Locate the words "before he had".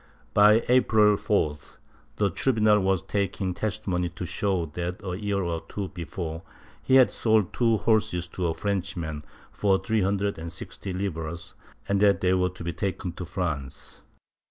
5.89-7.11